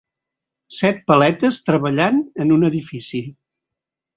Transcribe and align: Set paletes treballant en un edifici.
Set 0.77 1.03
paletes 1.11 1.59
treballant 1.67 2.17
en 2.45 2.55
un 2.57 2.67
edifici. 2.71 3.25